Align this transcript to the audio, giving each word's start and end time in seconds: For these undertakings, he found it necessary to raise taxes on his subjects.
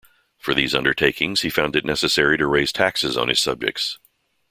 For 0.39 0.55
these 0.55 0.73
undertakings, 0.73 1.41
he 1.41 1.51
found 1.51 1.75
it 1.75 1.85
necessary 1.85 2.35
to 2.39 2.47
raise 2.47 2.71
taxes 2.71 3.15
on 3.15 3.27
his 3.27 3.39
subjects. 3.39 3.99